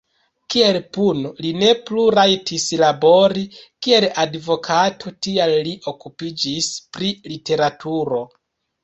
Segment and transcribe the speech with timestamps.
[0.51, 3.43] Kiel puno, li ne plu rajtis labori,
[3.87, 8.25] kiel advokato, tial li okupiĝis pri literaturo.